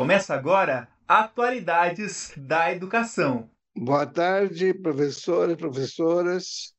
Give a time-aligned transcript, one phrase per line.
[0.00, 3.50] Começa agora Atualidades da Educação.
[3.76, 6.74] Boa tarde, professores, professoras,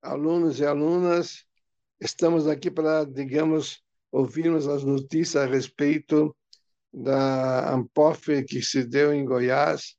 [0.00, 1.44] alunos e alunas.
[2.00, 6.34] Estamos aqui para, digamos, ouvirmos as notícias a respeito
[6.90, 9.94] da Ampof que se deu em Goiás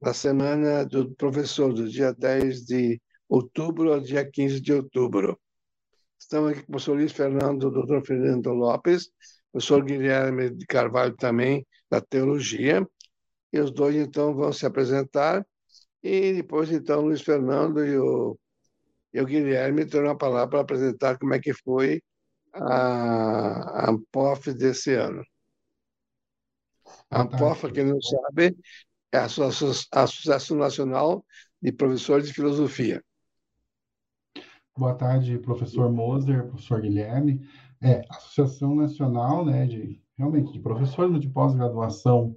[0.00, 2.98] na semana do professor, do dia 10 de
[3.28, 5.38] outubro ao dia 15 de outubro.
[6.18, 9.10] Estamos aqui com o professor Luiz Fernando, doutor Fernando Lopes,
[9.56, 12.86] professor Guilherme de Carvalho também, da Teologia,
[13.50, 15.46] e os dois, então, vão se apresentar,
[16.02, 18.38] e depois, então, Luiz Fernando e o,
[19.14, 22.02] e o Guilherme terão a palavra para apresentar como é que foi
[22.52, 25.24] a, ANPOF desse ano.
[27.10, 28.54] A ANPOF, quem não sabe,
[29.10, 29.24] é a
[30.02, 31.24] Associação Nacional
[31.62, 33.02] de Professores de Filosofia.
[34.76, 37.40] Boa tarde, professor Moser, professor Guilherme.
[37.82, 42.36] É, Associação Nacional, né, de realmente de professores de pós-graduação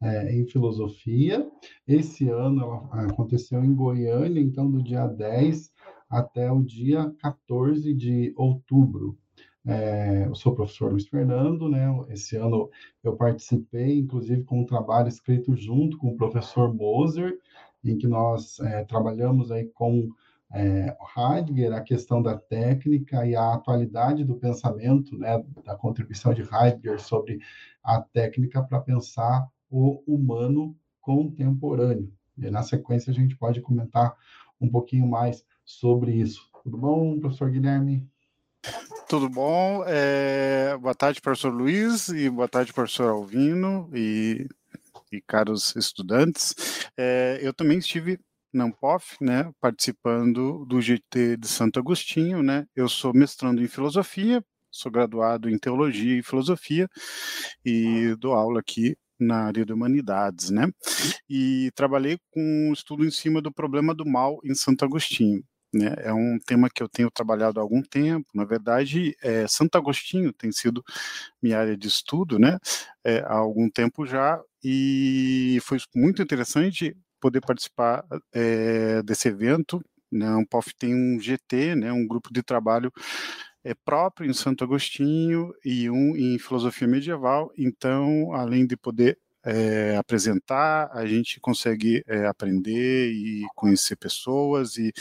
[0.00, 1.50] é, em filosofia.
[1.86, 5.72] Esse ano ela aconteceu em Goiânia, então do dia 10
[6.08, 9.18] até o dia 14 de outubro.
[9.66, 11.86] É, eu sou o professor Luiz Fernando, né?
[12.08, 12.70] Esse ano
[13.04, 17.38] eu participei, inclusive, com um trabalho escrito junto com o professor Moser,
[17.84, 20.08] em que nós é, trabalhamos aí com
[20.52, 26.42] é, Heidegger, a questão da técnica e a atualidade do pensamento, né, da contribuição de
[26.42, 27.38] Heidegger sobre
[27.82, 32.12] a técnica para pensar o humano contemporâneo.
[32.36, 34.14] E na sequência a gente pode comentar
[34.60, 36.48] um pouquinho mais sobre isso.
[36.62, 38.06] Tudo bom, professor Guilherme?
[39.08, 39.84] Tudo bom.
[39.86, 40.76] É...
[40.78, 44.46] Boa tarde, professor Luiz, e boa tarde, professor Alvino e,
[45.12, 46.54] e caros estudantes.
[46.96, 48.18] É, eu também estive
[48.52, 52.66] Nampof, né, participando do GT de Santo Agostinho, né?
[52.74, 56.88] Eu sou mestrando em filosofia, sou graduado em teologia e filosofia
[57.64, 60.68] e dou aula aqui na área de humanidades, né?
[61.28, 62.40] E trabalhei com
[62.70, 65.42] um estudo em cima do problema do mal em Santo Agostinho.
[65.74, 68.26] Né, é um tema que eu tenho trabalhado há algum tempo.
[68.34, 70.82] Na verdade, é, Santo Agostinho tem sido
[71.42, 72.58] minha área de estudo, né,
[73.04, 79.82] é, há algum tempo já, e foi muito interessante poder participar é, desse evento.
[80.10, 80.26] Né?
[80.26, 82.92] A Unpof tem um GT, né, um grupo de trabalho
[83.64, 87.52] é, próprio em Santo Agostinho e um em filosofia medieval.
[87.56, 94.92] Então, além de poder é, apresentar, a gente consegue é, aprender e conhecer pessoas e,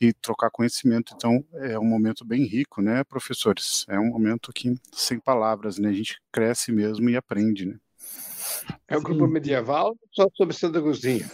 [0.00, 1.12] e, trocar conhecimento.
[1.14, 3.84] Então, é um momento bem rico, né, professores?
[3.88, 7.78] É um momento que, sem palavras, né, a gente cresce mesmo e aprende, né?
[8.86, 11.28] É o grupo medieval só sobre Santo Agostinho?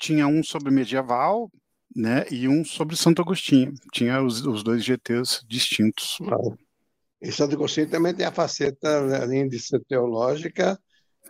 [0.00, 1.50] Tinha um sobre medieval,
[1.94, 3.74] né, e um sobre Santo Agostinho.
[3.92, 6.18] Tinha os, os dois GTs distintos.
[7.20, 10.78] E Santo Agostinho também tem a faceta, além de ser teológica,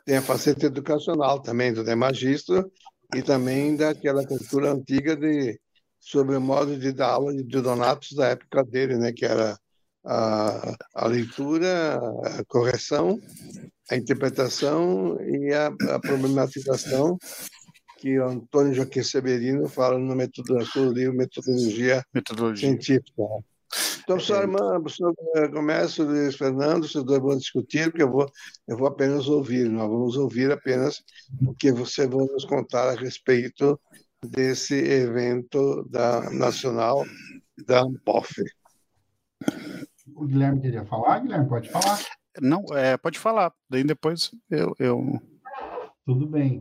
[0.05, 2.71] tem a faceta educacional também, do magistro,
[3.15, 5.59] e também daquela cultura antiga de
[5.99, 9.59] sobre o modo de dar aula de Donatos da época dele, né, que era
[10.05, 11.97] a, a leitura,
[12.39, 13.21] a correção
[13.91, 17.19] a interpretação e a, a problematização
[18.01, 22.69] que o Antônio Joaquim Severino fala no, metodo, no livro Metodologia, Metodologia.
[22.69, 23.23] Científica.
[24.03, 25.15] Então, professor Armando, professor
[25.53, 28.27] começa, Luiz Fernando, vocês dois vão discutir, porque eu vou,
[28.67, 31.03] eu vou apenas ouvir, nós vamos ouvir apenas
[31.47, 33.79] o que você vai nos contar a respeito
[34.25, 37.05] desse evento da nacional
[37.67, 38.43] da ANPOF.
[40.17, 41.21] O Guilherme queria falar?
[41.21, 42.01] Guilherme, pode falar.
[42.41, 43.53] Não, é, pode falar.
[43.69, 45.21] Daí depois eu, eu...
[46.11, 46.61] Tudo bem.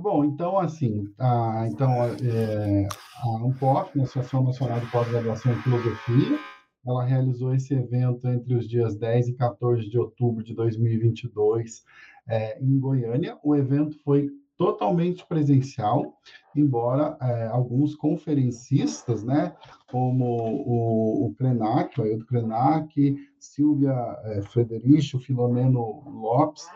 [0.00, 2.88] Bom, então, assim, a, então, é,
[3.22, 6.36] a ANPOF, a Associação Nacional de Pós-Graduação em Filosofia,
[6.84, 11.84] ela realizou esse evento entre os dias 10 e 14 de outubro de 2022
[12.28, 13.38] é, em Goiânia.
[13.44, 16.18] O evento foi totalmente presencial,
[16.56, 19.54] embora é, alguns conferencistas, né,
[19.92, 23.94] como o, o Krenak, o Ailton Krenak, Silvia
[24.24, 26.66] é, Frederico, Filomeno Lopes,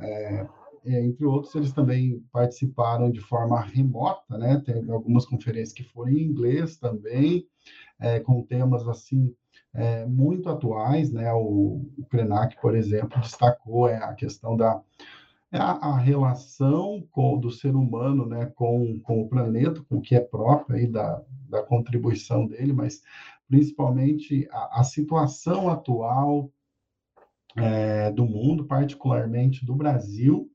[0.00, 0.44] é,
[0.84, 4.60] é, entre outros, eles também participaram de forma remota, né?
[4.64, 7.46] Teve algumas conferências que foram em inglês também,
[8.00, 9.34] é, com temas assim
[9.74, 11.32] é, muito atuais, né?
[11.32, 14.82] O, o Krenak, por exemplo, destacou é, a questão da
[15.52, 20.00] é a, a relação com, do ser humano né, com, com o planeta, com o
[20.00, 23.02] que é próprio aí da, da contribuição dele, mas
[23.46, 26.50] principalmente a, a situação atual
[27.54, 30.50] é, do mundo, particularmente do Brasil,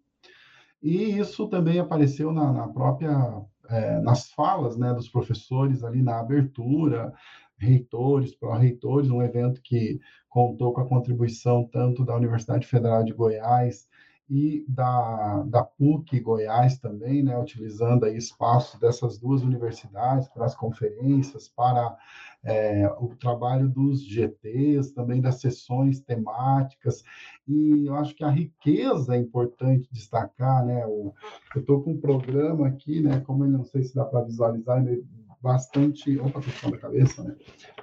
[0.82, 6.20] e isso também apareceu na, na própria é, nas falas né, dos professores ali na
[6.20, 7.14] abertura,
[7.58, 13.88] reitores, pró-reitores, um evento que contou com a contribuição tanto da Universidade Federal de Goiás
[14.30, 20.56] e da, da PUC Goiás também, né, utilizando aí espaços dessas duas universidades para as
[20.56, 21.98] conferências, para
[22.44, 27.04] é, o trabalho dos GTs, também das sessões temáticas,
[27.48, 31.14] e eu acho que a riqueza é importante destacar, né, eu
[31.56, 35.00] estou com um programa aqui, né, como eu não sei se dá para visualizar, é
[35.42, 37.36] bastante, opa, estou da cabeça, né,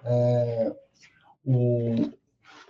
[0.05, 0.77] é,
[1.47, 2.13] um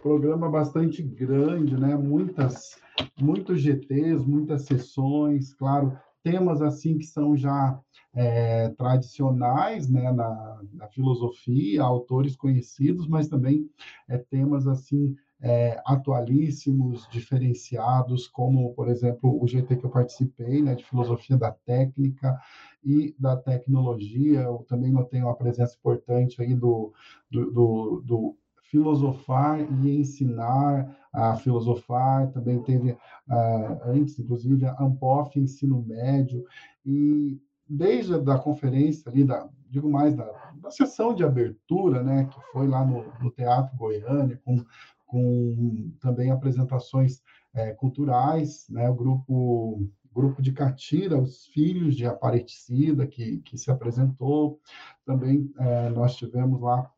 [0.03, 2.83] programa bastante grande, né, muitas
[3.21, 7.79] muitos GTs, muitas sessões, claro, temas assim que são já
[8.15, 13.69] é, tradicionais né, na, na, filosofia, autores conhecidos, mas também
[14.09, 20.75] é, temas assim é, atualíssimos, diferenciados, como, por exemplo, o GT que eu participei, né,
[20.75, 22.39] de filosofia da técnica
[22.83, 24.41] e da tecnologia.
[24.41, 26.93] Eu também notei uma presença importante aí do,
[27.31, 28.37] do, do, do
[28.71, 36.45] filosofar e ensinar a filosofar, também teve uh, antes, inclusive, a Ampof Ensino Médio,
[36.85, 42.41] e desde a conferência ali, da, digo mais, da, da sessão de abertura, né, que
[42.53, 44.65] foi lá no, no Teatro Goiânia, com,
[45.07, 47.23] com também apresentações
[47.55, 53.69] é, culturais, né, o grupo grupo de Catira, os filhos de Aparecida, que, que se
[53.69, 54.61] apresentou.
[55.05, 56.89] Também é, nós tivemos lá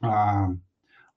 [0.00, 0.54] a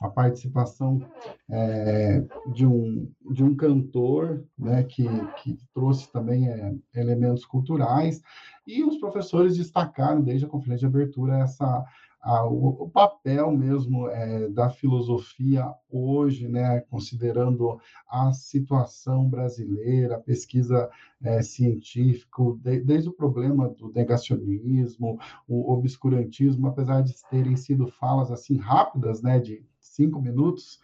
[0.01, 0.99] a participação
[1.47, 5.05] é, de, um, de um cantor né, que,
[5.43, 8.19] que trouxe também é, elementos culturais,
[8.65, 11.85] e os professores destacaram, desde a conferência de abertura, essa,
[12.21, 20.19] a, o, o, papel mesmo é, da filosofia hoje, né, considerando a situação brasileira, a
[20.19, 20.89] pesquisa
[21.23, 28.31] é, científica, de, desde o problema do negacionismo, o obscurantismo, apesar de terem sido falas
[28.31, 30.79] assim rápidas, né, de cinco minutos,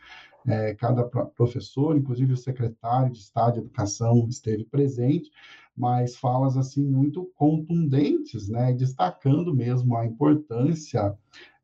[0.48, 5.30] é, cada professor, inclusive o secretário de Estado de Educação esteve presente,
[5.76, 11.16] mas falas assim muito contundentes, né, destacando mesmo a importância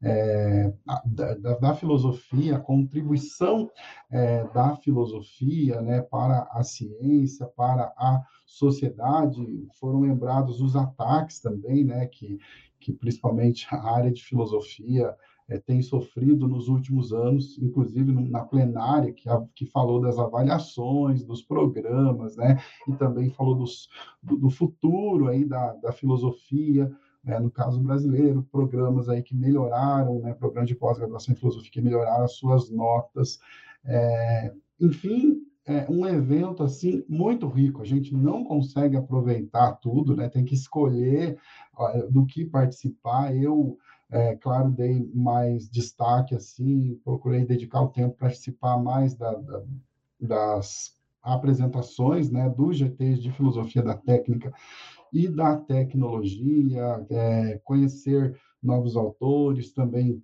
[0.03, 0.71] é,
[1.06, 3.71] da, da, filosofia, a contribuição
[4.12, 9.65] é, da filosofia né, para a ciência, para a sociedade.
[9.79, 12.38] Foram lembrados os ataques também, né, que,
[12.79, 15.15] que principalmente a área de filosofia
[15.53, 21.23] é, tem sofrido nos últimos anos, inclusive na plenária, que, a, que falou das avaliações,
[21.23, 22.59] dos programas, né?
[22.88, 23.88] e também falou dos,
[24.21, 26.91] do, do futuro aí da, da filosofia,
[27.25, 31.81] é, no caso brasileiro, programas aí que melhoraram, né, programas de pós-graduação em filosofia que
[31.81, 33.39] melhoraram as suas notas.
[33.85, 34.51] É,
[34.81, 37.81] enfim, é um evento assim muito rico.
[37.81, 40.27] A gente não consegue aproveitar tudo, né?
[40.27, 41.38] Tem que escolher
[42.09, 43.33] do que participar.
[43.33, 43.77] Eu
[44.13, 49.63] é, claro, dei mais destaque, assim, procurei dedicar o tempo para participar mais da, da,
[50.19, 54.54] das apresentações, né, dos GTs de filosofia da técnica
[55.12, 60.21] e da tecnologia, é, conhecer novos autores, também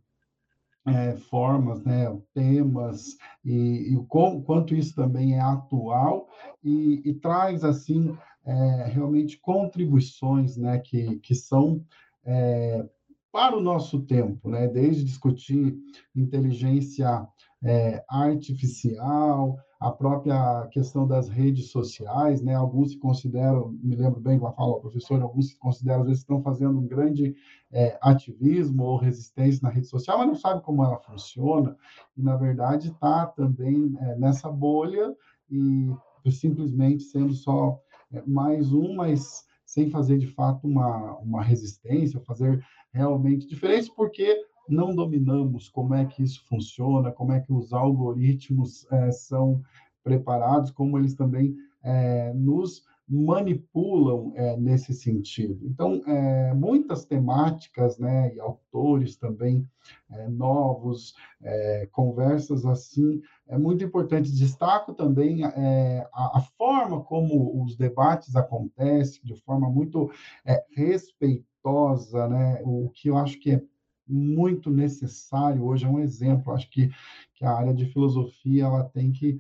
[0.85, 4.03] é, formas, né, temas, e, o
[4.43, 6.27] quanto isso também é atual
[6.63, 8.15] e, e traz, assim,
[8.45, 11.83] é, realmente contribuições, né, que, que são
[12.23, 12.87] é,
[13.31, 14.67] para o nosso tempo, né?
[14.67, 15.77] desde discutir
[16.15, 17.27] inteligência
[17.63, 22.53] é, artificial, a própria questão das redes sociais, né?
[22.53, 26.21] Alguns se consideram, me lembro bem com a fala professor, alguns se consideram, às vezes,
[26.21, 27.33] estão fazendo um grande
[27.71, 31.77] é, ativismo ou resistência na rede social, mas não sabe como ela funciona,
[32.17, 35.15] e, na verdade, está também é, nessa bolha
[35.49, 35.89] e
[36.29, 37.79] simplesmente sendo só
[38.11, 44.43] é, mais um, mas sem fazer, de fato, uma, uma resistência, fazer realmente diferentes, porque
[44.67, 49.61] não dominamos como é que isso funciona, como é que os algoritmos é, são
[50.03, 55.59] preparados, como eles também é, nos manipulam é, nesse sentido.
[55.63, 59.67] Então, é, muitas temáticas, né, e autores também
[60.11, 64.31] é, novos, é, conversas assim, é muito importante.
[64.31, 70.11] Destaco também é, a, a, forma como os debates acontecem, de forma muito
[70.45, 73.61] é, respeitosa, né, o que eu acho que é
[74.07, 76.53] muito necessário hoje é um exemplo.
[76.53, 76.91] Acho que,
[77.35, 79.39] que a área de filosofia ela tem que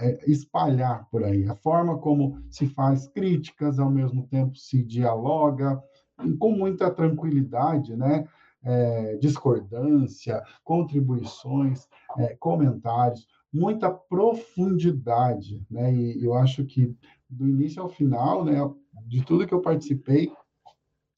[0.00, 1.48] é, espalhar por aí.
[1.48, 5.82] A forma como se faz críticas, ao mesmo tempo se dialoga,
[6.38, 8.26] com muita tranquilidade, né?
[8.64, 15.92] É, discordância, contribuições, é, comentários, muita profundidade, né?
[15.92, 16.96] E eu acho que
[17.28, 18.58] do início ao final, né,
[19.06, 20.30] de tudo que eu participei,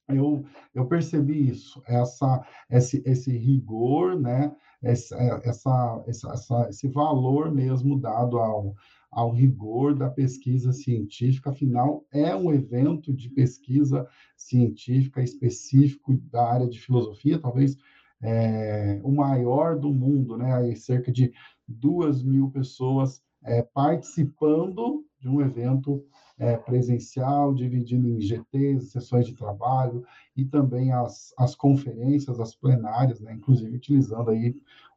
[0.09, 4.55] eu, eu percebi isso, essa, esse, esse rigor, né?
[4.85, 8.75] Essa, essa, essa, esse valor mesmo dado ao,
[9.11, 16.69] ao rigor da pesquisa científica, afinal, é um evento de pesquisa científica específico da área
[16.69, 17.77] de filosofia, talvez
[18.23, 20.55] é, o maior do mundo, né?
[20.55, 21.33] Aí, cerca de
[21.67, 26.05] duas mil pessoas é, participando de um evento
[26.39, 30.05] é, presencial, dividindo em GTs, sessões de trabalho
[30.37, 33.33] e também as, as conferências, as plenárias, né?
[33.35, 34.55] inclusive utilizando aí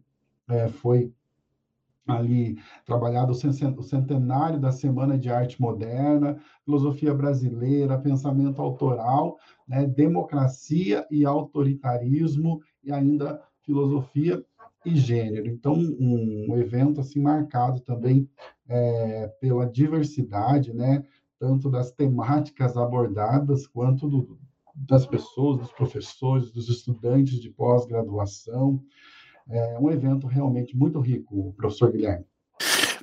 [0.49, 1.11] é, foi
[2.07, 11.05] ali trabalhado o centenário da Semana de Arte Moderna, filosofia brasileira, pensamento autoral, né, democracia
[11.11, 14.41] e autoritarismo e ainda filosofia
[14.85, 15.47] e gênero.
[15.47, 18.29] Então, um, evento assim marcado também
[18.67, 21.03] é, pela diversidade, né,
[21.39, 24.39] tanto das temáticas abordadas quanto do,
[24.75, 28.81] das pessoas, dos professores, dos estudantes de pós-graduação.
[29.49, 32.25] É um evento realmente muito rico, professor Guilherme.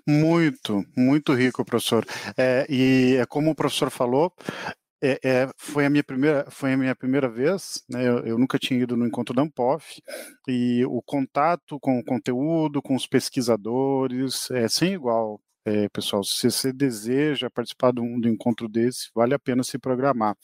[0.07, 2.05] Muito, muito rico, professor.
[2.37, 4.31] É, e é como o professor falou,
[5.03, 8.59] é, é, foi a minha primeira foi a minha primeira vez né, eu, eu, nunca
[8.59, 10.01] tinha ido no encontro da Ampof
[10.49, 16.51] e o contato com o conteúdo com os pesquisadores é sem igual é, pessoal, se
[16.51, 20.37] você deseja participar de um, de um, encontro desse, vale a pena se programar.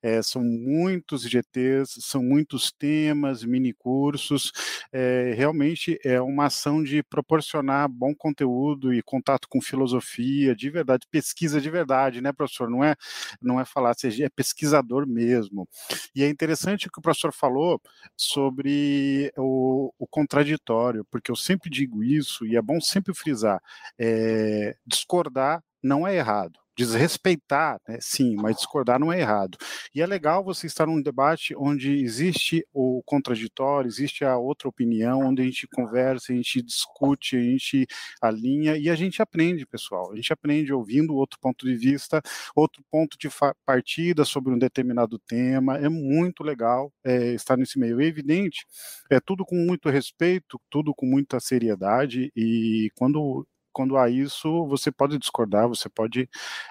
[0.00, 4.52] É, são muitos GTs, são muitos temas, mini cursos.
[4.92, 11.06] É, realmente é uma ação de proporcionar bom conteúdo e contato com filosofia de verdade,
[11.10, 12.70] pesquisa de verdade, né, professor?
[12.70, 12.94] Não é,
[13.42, 15.68] não é falar, é pesquisador mesmo.
[16.14, 17.80] E é interessante o que o professor falou
[18.16, 23.60] sobre o, o contraditório, porque eu sempre digo isso e é bom sempre frisar.
[23.98, 26.58] É, discordar não é errado.
[26.76, 29.58] Desrespeitar, né, sim, mas discordar não é errado.
[29.94, 35.20] E é legal você estar num debate onde existe o contraditório, existe a outra opinião,
[35.20, 37.86] onde a gente conversa, a gente discute, a gente
[38.22, 40.12] alinha e a gente aprende, pessoal.
[40.12, 42.22] A gente aprende ouvindo outro ponto de vista,
[42.56, 43.28] outro ponto de
[43.66, 45.76] partida sobre um determinado tema.
[45.76, 48.00] É muito legal é, estar nesse meio.
[48.00, 48.64] É evidente,
[49.10, 54.90] é tudo com muito respeito, tudo com muita seriedade e quando quando há isso, você
[54.92, 56.28] pode discordar, você pode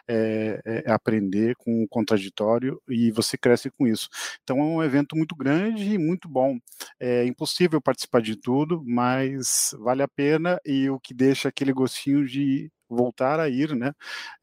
[0.07, 4.09] é, é, aprender com o contraditório e você cresce com isso.
[4.43, 6.57] Então é um evento muito grande e muito bom.
[6.99, 12.25] É impossível participar de tudo, mas vale a pena e o que deixa aquele gostinho
[12.25, 13.93] de voltar a ir, né,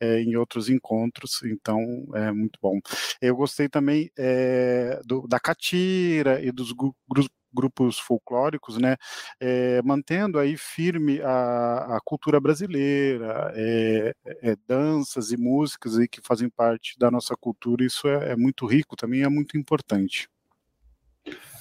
[0.01, 1.81] é, em outros encontros, então
[2.15, 2.79] é muito bom.
[3.21, 8.97] Eu gostei também é, do, da Catira e dos grupos grupos folclóricos, né,
[9.41, 16.21] é, mantendo aí firme a, a cultura brasileira, é, é, danças e músicas aí que
[16.23, 20.29] fazem parte da nossa cultura, isso é, é muito rico também, é muito importante.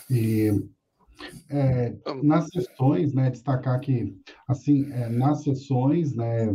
[0.10, 0.52] E
[1.50, 4.16] é, nas sessões, né, destacar que,
[4.48, 6.48] assim, é, nas sessões, né,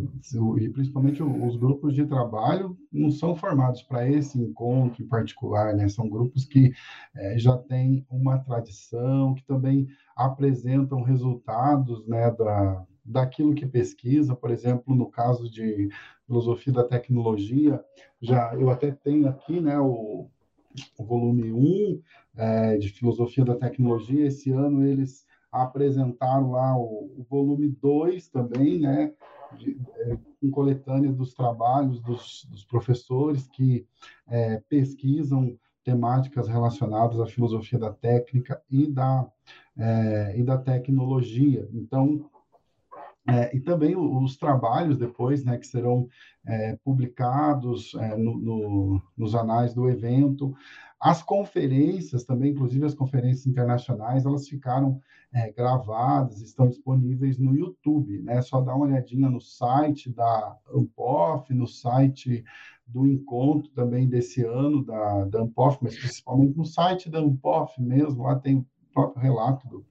[0.59, 5.89] e principalmente os grupos de trabalho não são formados para esse encontro em particular, né,
[5.89, 6.73] são grupos que
[7.15, 14.51] é, já têm uma tradição, que também apresentam resultados, né, da, daquilo que pesquisa, por
[14.51, 15.89] exemplo, no caso de
[16.27, 17.83] filosofia da tecnologia,
[18.21, 20.29] já eu até tenho aqui, né, o,
[20.99, 22.01] o volume 1,
[22.37, 24.27] é, de Filosofia da Tecnologia.
[24.27, 29.13] Esse ano eles apresentaram lá o, o volume 2 também, né,
[29.59, 33.87] de, é, com coletânea dos trabalhos dos, dos professores que
[34.29, 39.27] é, pesquisam temáticas relacionadas à filosofia da técnica e da,
[39.77, 41.69] é, e da tecnologia.
[41.73, 42.31] Então,
[43.31, 46.09] É, e também os trabalhos depois, né, que serão
[46.47, 50.55] é, publicados é, no, no, nos anais do evento.
[50.99, 55.01] As conferências também, inclusive as conferências internacionais, elas ficaram
[55.33, 58.43] é, gravadas, estão disponíveis no YouTube, né?
[58.43, 62.45] Só dá uma olhadinha no site da Ampof, no site
[62.87, 68.25] do encontro também desse ano da, da Ampof, mas principalmente no site da Ampof mesmo,
[68.25, 69.87] lá tem o próprio relato do,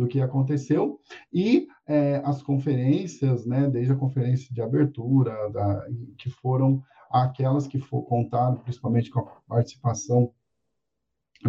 [0.00, 0.98] do que aconteceu,
[1.30, 7.78] e é, as conferências, né, desde a conferência de abertura, da, que foram aquelas que
[7.78, 10.32] for, contaram principalmente com a participação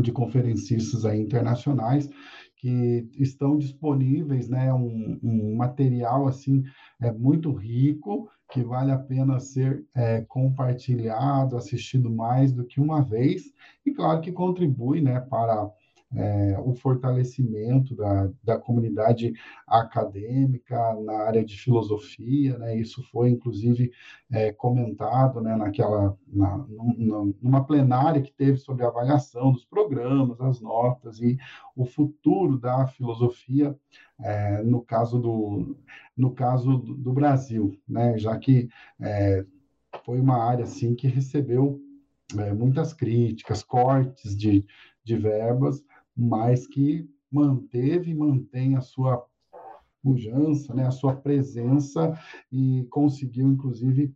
[0.01, 2.09] de conferencistas aí internacionais
[2.57, 6.63] que estão disponíveis, né, um, um material assim
[6.99, 13.01] é muito rico que vale a pena ser é, compartilhado, assistido mais do que uma
[13.01, 13.53] vez
[13.85, 15.71] e claro que contribui, né, para
[16.15, 19.33] é, o fortalecimento da, da comunidade
[19.65, 22.75] acadêmica na área de filosofia, né?
[22.75, 23.91] Isso foi inclusive
[24.29, 26.65] é, comentado, né, naquela na,
[27.41, 31.37] numa plenária que teve sobre a avaliação dos programas, as notas e
[31.75, 33.75] o futuro da filosofia
[34.19, 35.77] é, no caso do
[36.15, 38.17] no caso do, do Brasil, né?
[38.17, 39.45] Já que é,
[40.05, 41.81] foi uma área assim que recebeu
[42.37, 44.65] é, muitas críticas, cortes de,
[45.03, 45.83] de verbas,
[46.21, 49.25] mas que manteve e mantém a sua
[50.03, 52.17] pujança, né, a sua presença
[52.51, 54.13] e conseguiu, inclusive,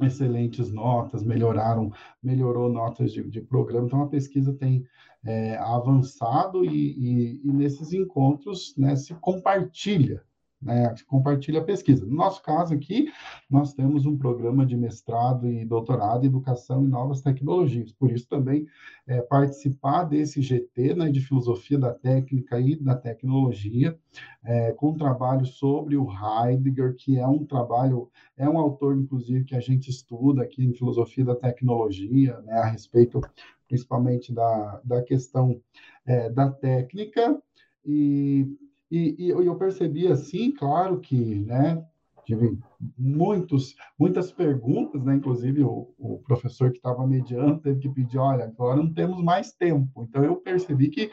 [0.00, 3.86] excelentes notas, melhoraram, melhorou notas de, de programa.
[3.86, 4.86] Então, a pesquisa tem
[5.24, 10.22] é, avançado e, e, e, nesses encontros né, se compartilha
[10.60, 12.04] né, compartilha a pesquisa.
[12.04, 13.10] No nosso caso aqui,
[13.48, 17.92] nós temos um programa de mestrado e doutorado em educação e novas tecnologias.
[17.92, 18.66] Por isso também
[19.06, 23.98] é, participar desse GT né, de filosofia da técnica e da tecnologia,
[24.44, 29.54] é, com trabalho sobre o Heidegger, que é um trabalho, é um autor, inclusive, que
[29.54, 33.20] a gente estuda aqui em filosofia da tecnologia, né, a respeito
[33.68, 35.60] principalmente da, da questão
[36.06, 37.38] é, da técnica,
[37.84, 38.46] e
[38.90, 41.84] e, e, eu percebi assim, claro que, né,
[42.28, 42.58] tive
[42.98, 45.14] muitos, muitas perguntas, né?
[45.14, 49.52] Inclusive o, o professor que estava mediando teve que pedir, olha, agora não temos mais
[49.52, 50.02] tempo.
[50.02, 51.10] Então eu percebi que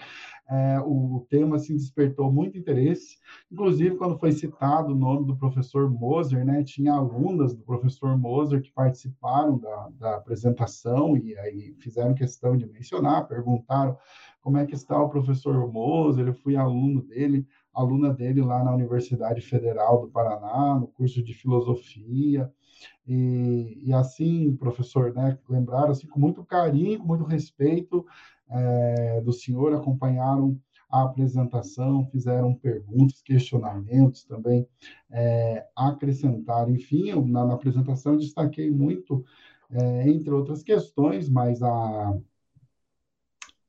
[0.50, 3.18] é, o tema assim despertou muito interesse.
[3.50, 6.64] Inclusive quando foi citado o nome do professor Moser, né?
[6.66, 12.68] Tinha alunas do professor Moser que participaram da, da apresentação e aí fizeram questão de
[12.68, 13.98] mencionar, perguntaram
[14.42, 16.28] como é que está o professor Moser.
[16.28, 21.34] Eu fui aluno dele aluna dele lá na Universidade Federal do Paraná, no curso de
[21.34, 22.52] filosofia.
[23.08, 28.06] E, e assim, professor, né, lembraram assim, com muito carinho, com muito respeito
[28.50, 30.60] é, do senhor, acompanharam
[30.90, 34.68] a apresentação, fizeram perguntas, questionamentos também,
[35.12, 36.72] é, acrescentaram.
[36.74, 39.26] Enfim, eu, na, na, apresentação destaquei muito,
[39.70, 42.18] é, entre outras questões, mas a,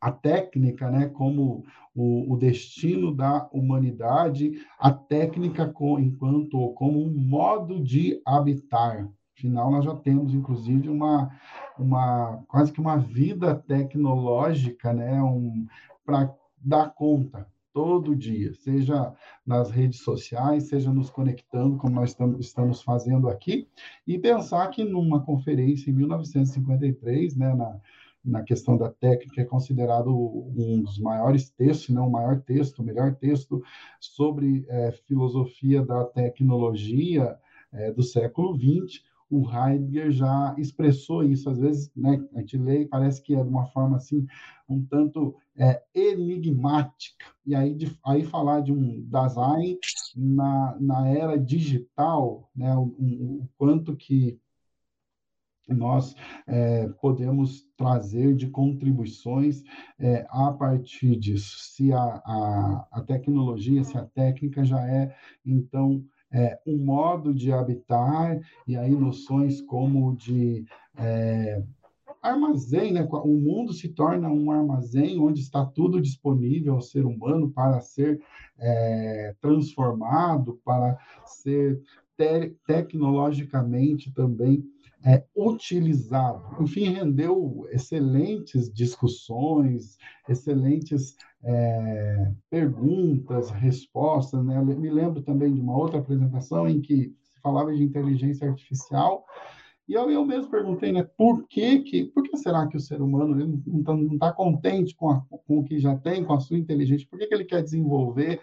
[0.00, 1.64] a técnica, né, como
[1.96, 9.08] o, o, destino da humanidade, a técnica com, enquanto como um modo de habitar.
[9.36, 11.30] Afinal, nós já temos, inclusive, uma,
[11.78, 15.66] uma quase que uma vida tecnológica, né, um,
[16.04, 19.12] para dar conta todo dia, seja
[19.46, 23.68] nas redes sociais, seja nos conectando, como nós estamos fazendo aqui,
[24.06, 27.78] e pensar que numa conferência em 1953, né, na,
[28.26, 32.84] na questão da técnica, é considerado um dos maiores textos, não o maior texto, o
[32.84, 33.62] melhor texto
[34.00, 37.38] sobre é, filosofia da tecnologia
[37.72, 39.02] é, do século XX.
[39.30, 43.42] O Heidegger já expressou isso, às vezes, né, a gente lê e parece que é
[43.42, 44.26] de uma forma assim,
[44.68, 47.26] um tanto é, enigmática.
[47.44, 49.78] E aí, de, aí falar de um Dasein
[50.16, 54.38] na, na era digital, né, o, o quanto que
[55.68, 56.14] nós
[56.46, 59.62] é, podemos trazer de contribuições
[59.98, 61.56] é, a partir disso.
[61.58, 67.52] Se a, a, a, tecnologia, se a técnica já é, então, é, um modo de
[67.52, 70.64] habitar, e aí noções como de
[70.96, 71.62] é,
[72.22, 73.06] armazém, né?
[73.10, 78.20] o mundo se torna um armazém onde está tudo disponível ao ser humano para ser
[78.58, 81.80] é, transformado, para ser
[82.16, 84.64] te tecnologicamente também
[85.06, 86.62] é, utilizado.
[86.62, 89.96] Enfim, rendeu excelentes discussões,
[90.28, 94.44] excelentes é, perguntas, respostas.
[94.44, 94.60] Né?
[94.60, 99.24] Me lembro também de uma outra apresentação em que se falava de inteligência artificial
[99.88, 103.00] e eu, eu mesmo perguntei, né, por que, que, por que será que o ser
[103.00, 106.58] humano não está tá contente com, a, com o que já tem, com a sua
[106.58, 107.06] inteligência?
[107.08, 108.40] Por que, que ele quer desenvolver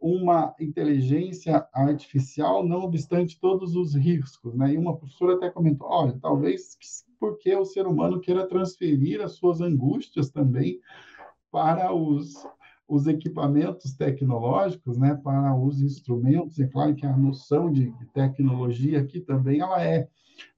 [0.00, 4.72] uma inteligência artificial, não obstante todos os riscos, né?
[4.72, 6.76] E uma professora até comentou, olha, talvez
[7.18, 10.80] porque o ser humano queira transferir as suas angústias também
[11.50, 12.46] para os,
[12.86, 15.14] os equipamentos tecnológicos, né?
[15.14, 16.60] Para os instrumentos.
[16.60, 20.08] É claro que a noção de tecnologia aqui também ela é,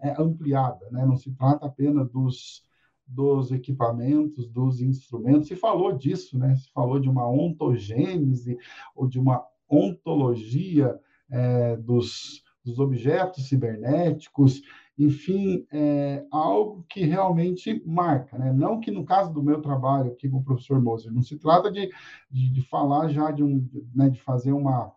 [0.00, 1.06] é ampliada, né?
[1.06, 2.67] Não se trata apenas dos
[3.08, 5.48] dos equipamentos, dos instrumentos.
[5.48, 6.54] Se falou disso, né?
[6.56, 8.58] Se falou de uma ontogênese
[8.94, 10.98] ou de uma ontologia
[11.30, 14.62] é, dos, dos objetos cibernéticos,
[14.98, 18.52] enfim, é algo que realmente marca, né?
[18.52, 21.70] Não que no caso do meu trabalho aqui com o professor Moser, não se trata
[21.70, 21.88] de,
[22.30, 24.92] de, de falar já de um, né, de fazer uma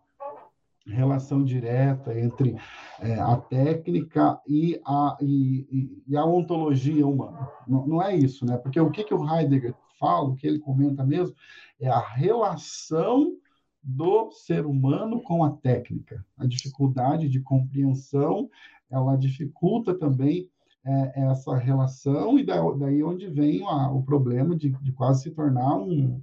[0.86, 2.56] relação direta entre
[3.00, 7.48] é, a técnica e a, e, e, a ontologia humana.
[7.66, 8.56] Não, não, é isso, né?
[8.56, 11.34] Porque o que, que o Heidegger fala, o que ele comenta mesmo,
[11.80, 13.36] é a relação
[13.82, 16.24] do ser humano com a técnica.
[16.38, 18.48] A dificuldade de compreensão,
[18.90, 20.48] ela dificulta também
[20.84, 25.76] é, essa relação, e daí onde vem a, o problema de, de quase se tornar
[25.76, 26.20] um,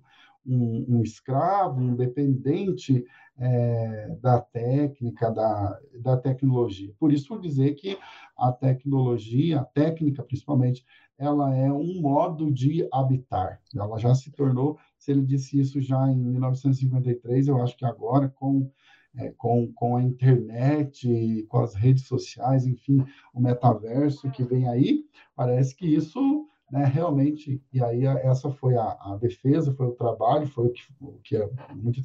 [0.50, 3.06] um, um escravo, um dependente
[3.38, 6.94] é, da técnica, da, da tecnologia.
[7.00, 7.98] Por isso, dizer que
[8.38, 10.84] a tecnologia, a técnica principalmente,
[11.18, 13.62] ela é um modo de habitar.
[13.76, 18.30] Ela já se tornou, se ele disse isso já em 1953, eu acho que agora,
[18.30, 18.72] com,
[19.16, 25.06] é, com, com a internet, com as redes sociais, enfim, o metaverso que vem aí,
[25.36, 30.48] parece que isso né, realmente, e aí essa foi a, a, defesa, foi o trabalho,
[30.48, 32.02] foi o que, o que é muito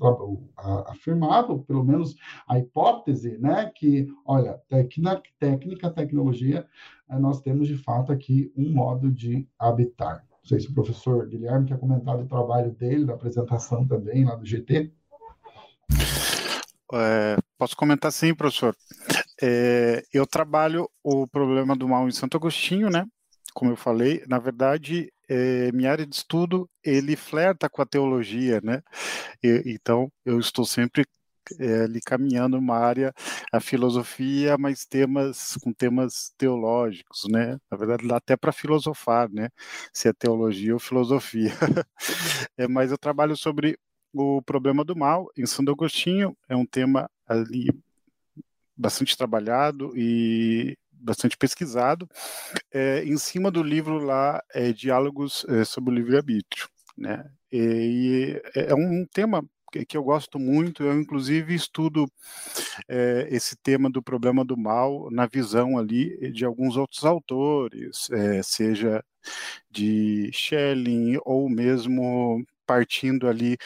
[0.57, 2.16] a, afirmado, pelo menos
[2.48, 6.66] a hipótese, né, que, olha, técnica, técnica tecnologia,
[7.11, 10.24] eh, nós temos de fato aqui um modo de habitar.
[10.31, 14.35] Não sei se o professor Guilherme quer comentar do trabalho dele, da apresentação também lá
[14.35, 14.92] do GT.
[16.92, 18.77] É, posso comentar sim, professor.
[19.42, 23.05] É, eu trabalho o problema do mal em Santo Agostinho, né?
[23.55, 28.61] Como eu falei, na verdade, é, minha área de estudo, ele flerta com a teologia,
[28.62, 28.83] né?
[29.43, 31.07] E, então, eu estou sempre
[31.61, 33.12] é, ali caminhando uma área,
[33.53, 37.59] a filosofia, mas temas com temas teológicos, né?
[37.71, 39.49] Na verdade, dá até para filosofar, né?
[39.93, 41.51] Se é teologia ou filosofia.
[42.59, 43.79] é, mas eu trabalho sobre
[44.12, 47.69] o problema do mal em Santo Agostinho, é um tema ali
[48.77, 52.09] bastante trabalhado e bastante pesquisado,
[52.73, 56.69] é, em cima do livro lá, é, Diálogos é, sobre o Livre-Arbítrio.
[56.97, 57.25] Né?
[57.53, 59.45] E, é um tema
[59.88, 62.07] que eu gosto muito, eu inclusive estudo
[62.88, 68.40] é, esse tema do problema do mal na visão ali de alguns outros autores, é,
[68.43, 69.05] seja
[69.69, 73.57] de Schelling ou mesmo partindo ali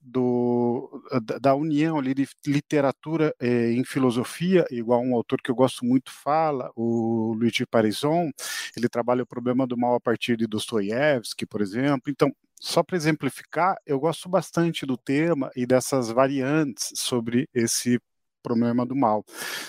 [0.00, 1.02] do,
[1.40, 6.10] da união ali de literatura eh, em filosofia, igual um autor que eu gosto muito
[6.10, 8.30] fala, o Luigi Parison,
[8.76, 12.10] ele trabalha o problema do mal a partir de Dostoiévski, por exemplo.
[12.10, 18.00] Então, só para exemplificar, eu gosto bastante do tema e dessas variantes sobre esse
[18.42, 19.24] problema do mal,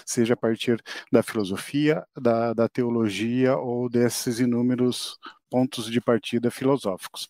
[0.06, 5.20] seja a partir da filosofia, da, da teologia ou desses inúmeros
[5.52, 7.28] pontos de partida filosóficos.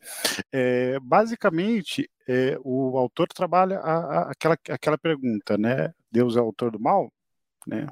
[0.51, 5.91] É, basicamente, é, o autor trabalha a, a, aquela, aquela pergunta, né?
[6.11, 7.11] Deus é autor do mal?
[7.65, 7.87] Né?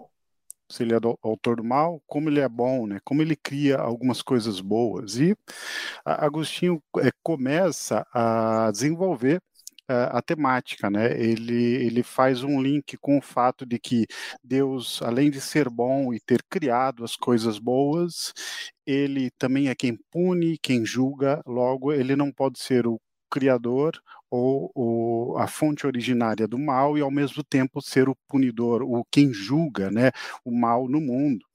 [0.70, 3.00] Se ele é do, autor do mal, como ele é bom, né?
[3.04, 5.18] Como ele cria algumas coisas boas.
[5.18, 5.36] E
[6.06, 9.42] Agostinho é, começa a desenvolver
[9.90, 11.12] a temática, né?
[11.20, 14.06] Ele, ele faz um link com o fato de que
[14.44, 18.34] Deus, além de ser bom e ter criado as coisas boas,
[18.86, 23.00] ele também é quem pune, quem julga, logo ele não pode ser o
[23.30, 23.94] criador
[24.30, 29.06] ou, ou, a fonte originária do mal e ao mesmo tempo ser o punidor, o
[29.12, 30.12] quem julga, né,
[30.44, 31.46] o mal no mundo.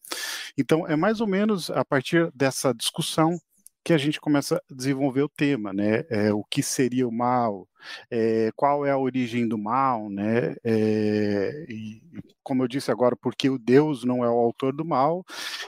[0.56, 3.38] Então é mais ou menos a partir dessa discussão
[3.84, 6.04] que a gente começa a desenvolver o tema, né?
[6.08, 7.68] É, o que seria o mal?
[8.10, 10.56] É, qual é a origem do mal, né?
[10.64, 12.02] É, e,
[12.42, 15.24] como eu disse agora, porque o Deus não é o autor do mal?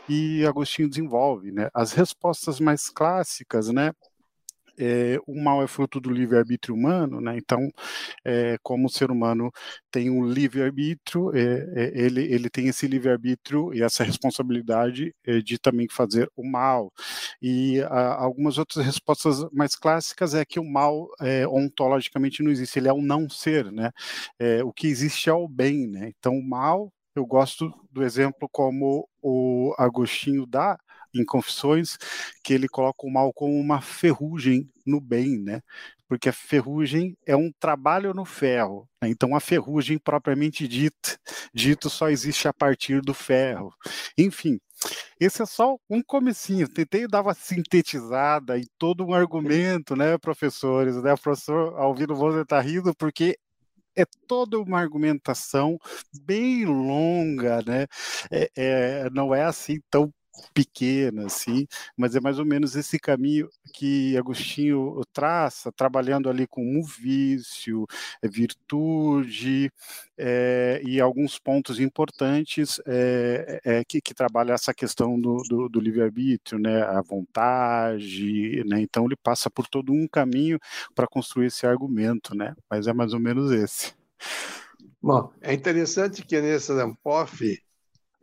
[0.09, 1.69] E Agostinho desenvolve, né?
[1.75, 3.93] As respostas mais clássicas, né?
[4.79, 7.37] É, o mal é fruto do livre-arbítrio humano, né?
[7.37, 7.69] Então,
[8.25, 9.51] é, como o ser humano
[9.91, 16.31] tem um livre-arbítrio, é, ele, ele tem esse livre-arbítrio e essa responsabilidade de também fazer
[16.37, 16.93] o mal.
[17.41, 21.09] E a, algumas outras respostas mais clássicas é que o mal
[21.51, 23.91] ontologicamente não existe, ele é o não ser, né?
[24.65, 26.13] o que existe é o bem, né?
[26.19, 30.79] Então, o mal eu gosto do exemplo como o Agostinho dá,
[31.21, 31.97] em Confissões,
[32.43, 35.63] que ele coloca o mal como uma ferrugem no bem, né?
[36.09, 38.89] porque a ferrugem é um trabalho no ferro.
[39.03, 39.09] Né?
[39.09, 41.19] Então, a ferrugem propriamente dita,
[41.53, 43.73] dito só existe a partir do ferro.
[44.17, 44.59] Enfim,
[45.21, 46.69] esse é só um comecinho.
[46.69, 50.97] Tentei dar uma sintetizada em todo um argumento, né, professores?
[51.03, 51.13] Né?
[51.13, 53.37] O professor Alvino Moser está rindo porque
[53.97, 55.79] é toda uma argumentação
[56.23, 57.87] bem longa, né?
[58.31, 60.13] É, é, não é assim tão
[60.53, 66.79] pequena, assim, mas é mais ou menos esse caminho que Agostinho traça, trabalhando ali com
[66.79, 67.87] o vício,
[68.23, 69.71] é, virtude
[70.19, 75.81] é, e alguns pontos importantes é, é, que, que trabalha essa questão do, do, do
[75.81, 80.59] livre-arbítrio, né, a vontade, né, então ele passa por todo um caminho
[80.95, 83.95] para construir esse argumento, né, mas é mais ou menos esse.
[85.03, 87.66] Bom, é interessante que nessa Ampof e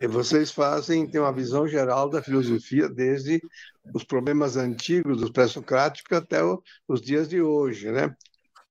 [0.07, 3.41] vocês fazem, têm uma visão geral da filosofia desde
[3.93, 6.39] os problemas antigos, dos pré-socráticos, até
[6.87, 8.15] os dias de hoje, né?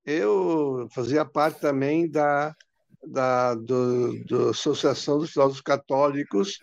[0.04, 2.54] Eu fazia parte também da,
[3.06, 6.58] da do, do Associação dos Filósofos Católicos,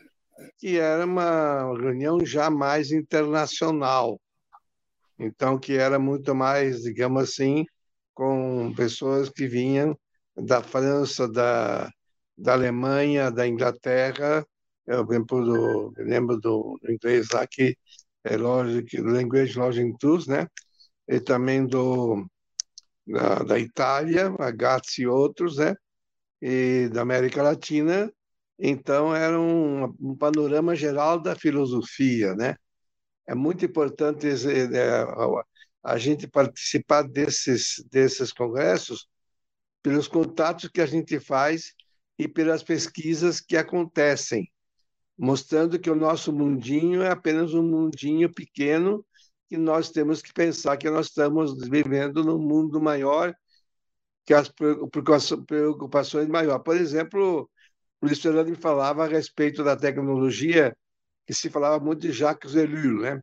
[0.57, 4.19] que era uma reunião já mais internacional.
[5.17, 7.65] Então, que era muito mais, digamos assim,
[8.13, 9.97] com pessoas que vinham
[10.35, 11.89] da França, da,
[12.37, 14.45] da Alemanha, da Inglaterra,
[14.89, 17.77] eu lembro do, eu lembro do, inglês lá que
[18.23, 20.47] é Logic, Language Logic Tools, né?
[21.07, 22.25] E também do
[23.07, 25.75] da, da Itália, a GATS e outros, né?
[26.41, 28.11] E da América Latina.
[28.59, 32.55] Então era um, um panorama geral da filosofia, né?
[33.27, 35.05] É muito importante é,
[35.83, 39.07] a gente participar desses desses congressos
[39.83, 41.73] pelos contatos que a gente faz
[42.17, 44.49] e pelas pesquisas que acontecem
[45.19, 49.05] mostrando que o nosso mundinho é apenas um mundinho pequeno
[49.49, 53.35] que nós temos que pensar que nós estamos vivendo num mundo maior
[54.25, 56.63] que as preocupações maiores.
[56.63, 57.49] Por exemplo,
[58.01, 60.75] o Luiz Fernando falava a respeito da tecnologia,
[61.25, 63.19] que se falava muito de Jacques Ellul, né?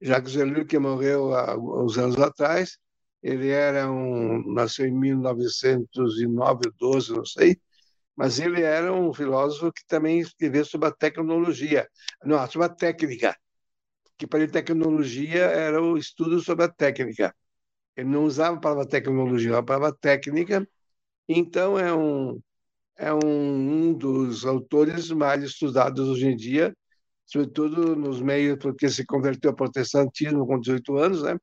[0.00, 2.78] Jacques Ellul, que morreu há uns anos atrás,
[3.22, 7.58] ele era um nasceu em 1909, 12, não sei,
[8.20, 11.88] mas ele era um filósofo que também escreveu sobre a tecnologia,
[12.22, 13.34] não, sobre a técnica,
[14.18, 17.34] que para ele tecnologia era o estudo sobre a técnica.
[17.96, 20.68] Ele não usava a palavra tecnologia, a palavra técnica.
[21.28, 22.38] Então é um
[22.98, 26.76] é um, um dos autores mais estudados hoje em dia,
[27.24, 31.38] sobretudo nos meios porque se converteu ao protestantismo com 18 anos, né?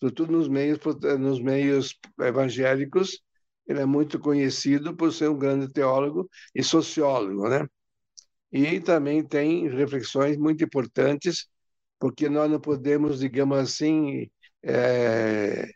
[0.00, 0.80] Sobretudo nos meios
[1.20, 3.20] nos meios evangélicos
[3.66, 7.66] ele é muito conhecido por ser um grande teólogo e sociólogo, né?
[8.52, 11.48] E também tem reflexões muito importantes,
[11.98, 14.30] porque nós não podemos, digamos assim,
[14.62, 15.66] é,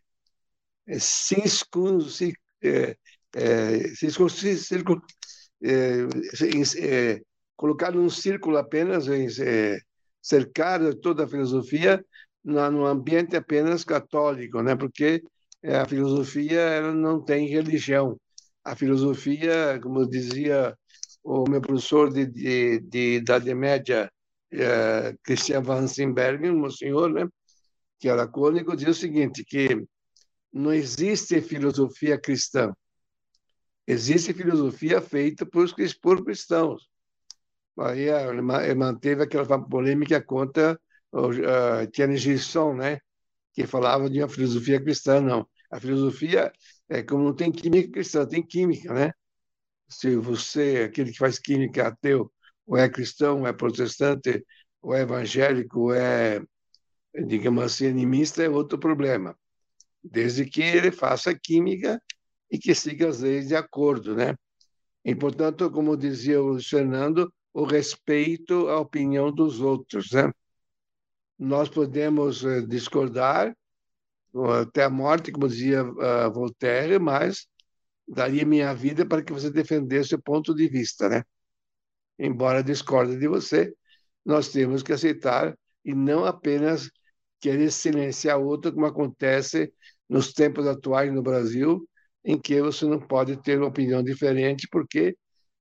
[0.99, 2.97] se, se, é,
[3.35, 4.07] é, se,
[6.81, 7.21] é,
[7.57, 9.79] colocar num círculo apenas, é,
[10.23, 12.05] cercar toda a filosofia
[12.45, 14.77] no ambiente apenas católico, né?
[14.77, 15.21] Porque é,
[15.65, 18.19] a filosofia ela não tem religião.
[18.65, 20.77] A filosofia, como dizia
[21.23, 24.11] o meu professor de, de, de Idade Média,
[24.53, 27.29] é, Christian Vansenberg, um senhor, né,
[27.99, 29.85] que era cônico, dizia o seguinte, que
[30.53, 32.73] não existe filosofia cristã.
[33.87, 35.67] Existe filosofia feita por,
[36.03, 36.89] por cristãos.
[37.79, 40.79] Aí manteve aquela polêmica contra
[41.13, 42.99] uh, Tiane Gisson, né?
[43.59, 45.49] Que falava de uma filosofia cristã, não.
[45.71, 46.53] A filosofia
[46.89, 49.13] é como não tem química cristã, tem química, né?
[49.89, 52.33] Se você, aquele que faz química, é ateu,
[52.67, 54.45] ou é cristão, ou é protestante,
[54.83, 56.41] ou é evangélico, ou é,
[57.27, 59.37] digamos assim, animista, é outro problema.
[60.03, 62.01] Desde que ele faça química
[62.51, 64.37] e que siga as leis de acordo, né?
[65.05, 70.33] E, portanto, como dizia o Fernando, o respeito à opinião dos outros, né?
[71.39, 73.55] Nós podemos eh, discordar
[74.61, 77.47] até a morte, como dizia uh, Voltaire, mas
[78.07, 81.25] daria minha vida para que você defendesse o ponto de vista, né?
[82.19, 83.73] Embora discorde de você,
[84.25, 86.91] nós temos que aceitar e não apenas
[87.41, 89.73] querer silenciar outro, como acontece
[90.09, 91.89] nos tempos atuais no Brasil,
[92.25, 95.17] em que você não pode ter uma opinião diferente, porque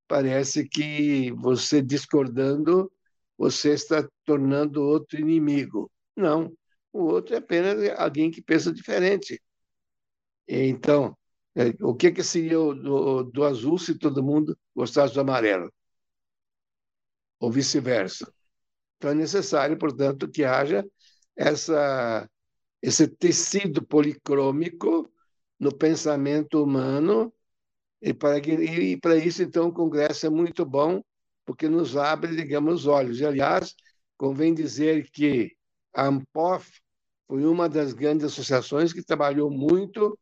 [0.07, 2.91] parece que você discordando
[3.38, 5.91] você está tornando outro inimigo.
[6.15, 6.52] Não,
[6.91, 9.41] o outro é apenas alguém que pensa diferente.
[10.47, 11.17] Então,
[11.56, 15.71] é, o que, que seria do, do azul se todo mundo gostasse do amarelo?
[17.39, 18.32] Ou vice-versa.
[18.97, 20.86] Então, é necessário, portanto, que haja
[21.36, 22.30] essa,
[22.82, 25.12] esse tecido policrômico
[25.60, 27.34] no pensamento humano
[28.02, 31.02] e para, e para isso, então, o Congresso é muito bom,
[31.47, 33.21] porque nos abre, digamos, os olhos.
[33.21, 33.73] E, aliás,
[34.17, 35.55] convém dizer que
[35.95, 36.69] a ANPOF
[37.25, 40.19] foi uma das grandes associações que trabalhou muito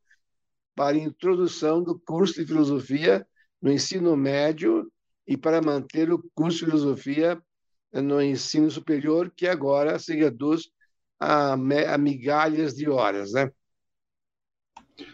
[0.75, 3.27] para a introdução do curso de filosofia
[3.59, 4.87] no ensino médio
[5.27, 7.41] e para manter o curso de filosofia
[7.91, 10.69] no ensino superior, que agora se reduz
[11.19, 13.49] a, a migalhas de horas, né?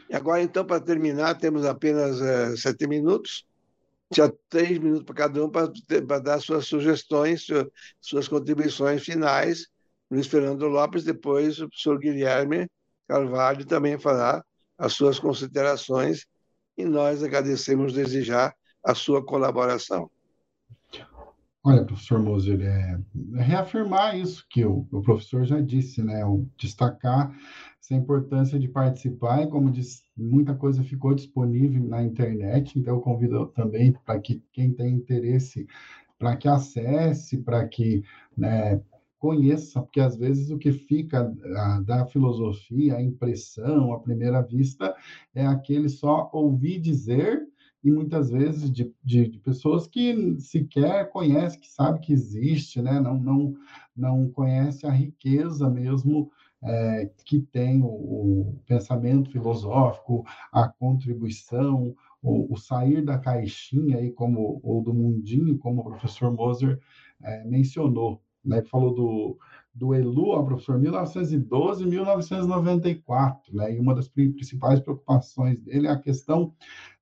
[0.09, 3.45] E agora, então, para terminar, temos apenas uh, sete minutos.
[4.13, 7.47] Já três minutos para cada um para dar suas sugestões,
[7.99, 9.67] suas contribuições finais.
[10.09, 12.67] Luiz Fernando Lopes, depois o professor Guilherme
[13.07, 14.43] Carvalho também fará
[14.77, 16.25] as suas considerações
[16.77, 20.09] e nós agradecemos desde já a sua colaboração.
[21.63, 22.99] Olha, professor Moser, é,
[23.35, 26.25] é reafirmar isso que o, o, professor já disse, né?
[26.25, 27.31] O, destacar
[27.79, 33.01] essa importância de participar e, como disse, muita coisa ficou disponível na internet, então eu
[33.01, 35.67] convido também para que quem tem interesse,
[36.17, 38.03] para que acesse, para que
[38.37, 38.81] né,
[39.17, 44.95] conheça, porque às vezes o que fica a, da filosofia, a impressão, à primeira vista,
[45.33, 47.47] é aquele só ouvir dizer
[47.83, 52.99] e muitas vezes de, de, de, pessoas que sequer conhecem, que sabe que existe, né?
[52.99, 53.53] não, não,
[53.95, 56.31] não conhece a riqueza mesmo
[56.63, 64.11] é, que tem o, o, pensamento filosófico, a contribuição, o, o, sair da caixinha, aí,
[64.11, 66.79] como, ou do mundinho, como o professor Moser
[67.23, 68.21] é, mencionou.
[68.43, 68.63] Né?
[68.63, 69.37] Falou do,
[69.73, 73.73] do ELU, professor, 1912 e 1994, né?
[73.75, 76.53] E uma das principais preocupações dele é a questão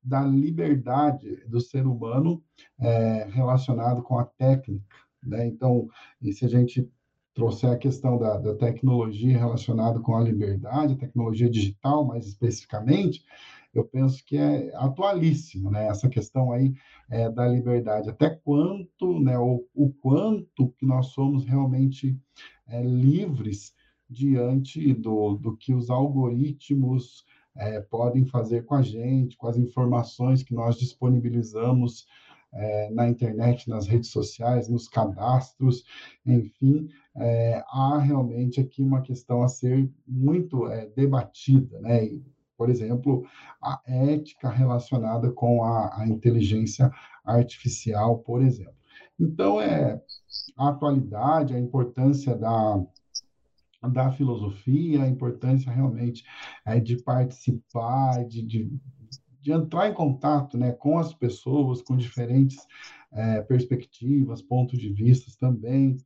[0.04, 2.44] da liberdade do ser humano
[2.78, 4.86] é, relacionado com a técnica,
[5.24, 5.48] né?
[5.48, 5.88] Então,
[6.22, 6.90] e se a gente
[7.40, 13.24] trouxer a questão da, da tecnologia relacionada com a liberdade, a tecnologia digital, mais especificamente,
[13.74, 15.88] eu penso que é atualíssimo, né?
[15.88, 16.74] Essa questão aí
[17.10, 19.40] é, da liberdade, até quanto, né?
[19.40, 22.20] O, o quanto que nós somos realmente
[22.68, 23.74] é, livres
[24.10, 27.24] diante do, do que os algoritmos
[27.56, 32.06] é, podem fazer com a gente, com as informações que nós disponibilizamos
[32.52, 35.84] é, na internet, nas redes sociais, nos cadastros,
[36.26, 42.06] enfim, é, há realmente aqui uma questão a ser muito é, debatida, né?
[42.06, 42.24] E,
[42.58, 43.26] por exemplo,
[43.62, 46.92] a ética relacionada com a, a inteligência
[47.24, 48.74] artificial, por exemplo.
[49.20, 50.02] Então, é
[50.58, 52.84] a atualidade, a importância da,
[53.92, 56.24] da filosofia, a importância realmente
[56.66, 58.72] é, de participar, de, de,
[59.42, 62.58] de, entrar em contato né, com as pessoas, com diferentes
[63.12, 65.98] é, perspectivas, pontos de vista também.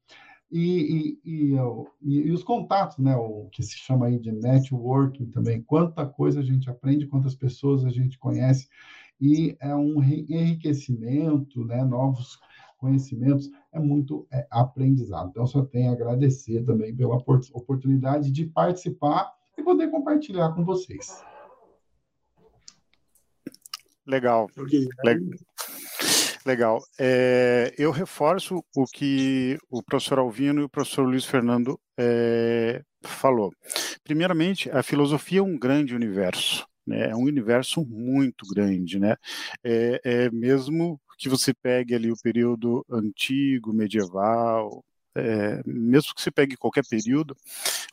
[0.56, 5.64] E, e, e, e, os contatos, né, o que se chama aí de networking também,
[5.64, 8.70] quanta coisa a gente aprende, quantas pessoas a gente conhece,
[9.20, 12.40] e é um enriquecimento, né, novos
[12.78, 15.30] conhecimentos, é muito é, aprendizado.
[15.30, 21.24] Então, só tenho a agradecer também pela oportunidade de participar e poder compartilhar com vocês.
[24.06, 24.48] Legal.
[25.04, 25.40] Legal.
[26.46, 26.82] Legal.
[27.00, 33.52] É, eu reforço o que o professor Alvino e o professor Luiz Fernando é, falou.
[34.04, 36.68] Primeiramente, a filosofia é um grande universo.
[36.86, 37.10] Né?
[37.12, 39.16] É um universo muito grande, né?
[39.64, 44.84] É, é mesmo que você pegue ali o período antigo, medieval,
[45.16, 47.36] é, mesmo que você pegue qualquer período,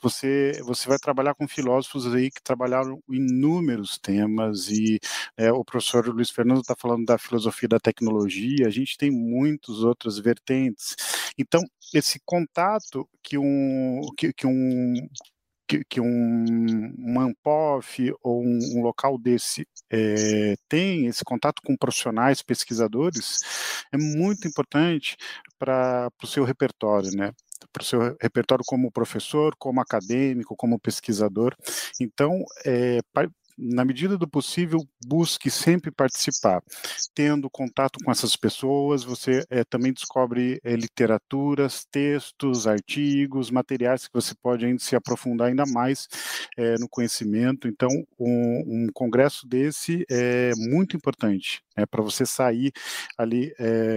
[0.01, 4.99] você você vai trabalhar com filósofos aí que trabalharam inúmeros temas e
[5.37, 9.83] é, o professor Luiz Fernando está falando da filosofia da tecnologia, a gente tem muitas
[9.83, 10.97] outras vertentes.
[11.39, 11.63] Então
[11.95, 14.95] esse contato que um que, que um
[15.71, 21.77] que, que um, um ANPOF ou um, um local desse é, tem esse contato com
[21.77, 23.39] profissionais, pesquisadores,
[23.93, 25.17] é muito importante
[25.57, 27.31] para o seu repertório, né?
[27.73, 31.55] para o seu repertório como professor, como acadêmico, como pesquisador.
[32.01, 32.99] Então, é,
[33.63, 36.63] na medida do possível, busque sempre participar.
[37.15, 44.15] Tendo contato com essas pessoas, você é, também descobre é, literaturas, textos, artigos, materiais que
[44.15, 46.09] você pode ainda se aprofundar ainda mais
[46.57, 47.69] é, no conhecimento.
[47.69, 52.73] Então, um, um, congresso desse é muito importante né, para você sair
[53.19, 53.53] ali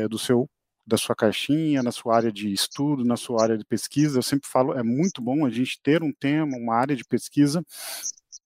[0.10, 0.50] do seu
[0.86, 4.18] da sua caixinha, na sua área de estudo, na sua área de pesquisa.
[4.18, 7.64] Eu sempre falo, é muito bom a gente ter um tema, uma área de pesquisa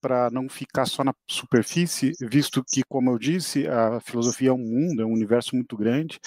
[0.00, 4.58] para não ficar só na superfície, visto que, como eu disse, a filosofia é um
[4.58, 6.18] mundo, é um universo muito grande,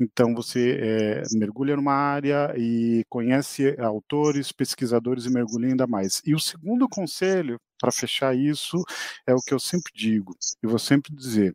[0.00, 6.20] então você é, mergulha numa área e conhece autores, pesquisadores e mergulha ainda mais.
[6.24, 8.82] E o segundo conselho para fechar isso,
[9.26, 11.54] é o que eu sempre digo, e vou sempre dizer: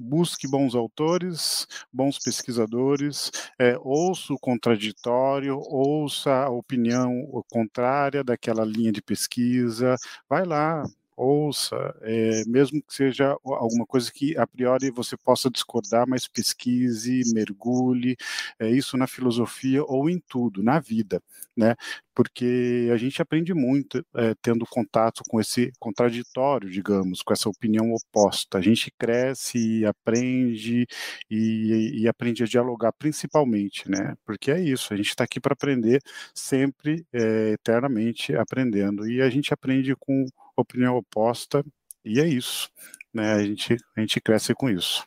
[0.00, 7.10] busque bons autores, bons pesquisadores, é, ouça o contraditório, ouça a opinião
[7.50, 9.96] contrária daquela linha de pesquisa,
[10.28, 10.82] vai lá,
[11.20, 17.22] ouça, é, mesmo que seja alguma coisa que a priori você possa discordar, mas pesquise,
[17.34, 18.16] mergulhe,
[18.58, 21.22] é isso na filosofia ou em tudo, na vida,
[21.56, 21.76] né?
[22.14, 27.92] Porque a gente aprende muito é, tendo contato com esse contraditório, digamos, com essa opinião
[27.92, 28.58] oposta.
[28.58, 30.86] A gente cresce, aprende
[31.30, 34.14] e, e aprende a dialogar, principalmente, né?
[34.24, 36.00] Porque é isso, a gente está aqui para aprender
[36.34, 41.64] sempre, é, eternamente aprendendo, e a gente aprende com opinião oposta,
[42.04, 42.70] e é isso.
[43.12, 43.32] Né?
[43.32, 45.06] A, gente, a gente cresce com isso.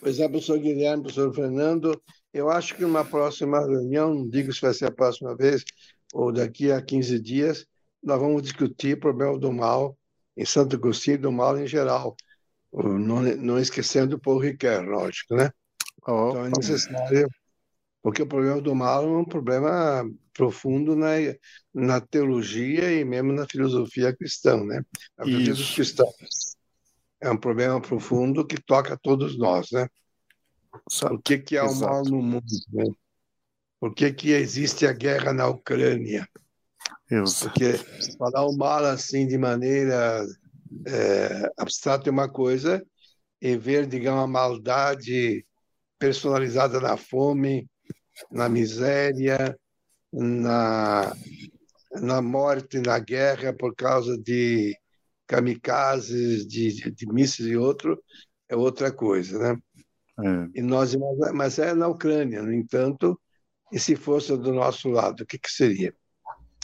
[0.00, 4.60] Pois é, professor Guilherme, professor Fernando, eu acho que numa próxima reunião, não digo se
[4.60, 5.64] vai ser a próxima vez
[6.12, 7.66] ou daqui a 15 dias,
[8.02, 9.96] nós vamos discutir o problema do mal
[10.36, 12.16] em Santo Agostinho e do mal em geral,
[12.72, 15.50] não, não esquecendo o Paul Ricoeur, lógico, né?
[16.06, 17.28] Oh, então é necessário,
[18.02, 21.10] porque o problema do mal é um problema profundo na,
[21.72, 24.82] na teologia e mesmo na filosofia cristã, né?
[25.18, 26.56] A filosofia dos cristãos.
[27.20, 29.86] É um problema profundo que toca a todos nós, né?
[31.00, 32.44] Por que, que há o mal no mundo?
[32.72, 32.84] Né?
[33.80, 36.26] Por que, que existe a guerra na Ucrânia?
[37.10, 37.52] Exato.
[37.52, 37.74] Porque
[38.16, 40.24] falar o mal assim de maneira
[40.86, 42.84] é, abstrata é uma coisa,
[43.40, 45.44] e ver, digamos, a maldade
[45.98, 47.68] personalizada na fome,
[48.30, 49.58] na miséria,
[50.12, 51.12] na,
[51.92, 54.76] na morte, na guerra, por causa de
[55.26, 58.00] kamikazes, de, de, de mísseis e outro,
[58.48, 59.60] é outra coisa, né?
[60.22, 60.58] É.
[60.58, 60.94] E nós,
[61.34, 63.20] mas é na Ucrânia, no entanto,
[63.72, 65.94] e se fosse do nosso lado, o que, que seria?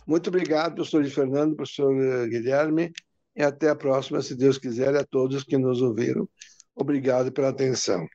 [0.07, 1.95] Muito obrigado, professor Fernando, professor
[2.29, 2.93] Guilherme,
[3.37, 6.29] e até a próxima, se Deus quiser, a todos que nos ouviram.
[6.75, 8.07] Obrigado pela atenção.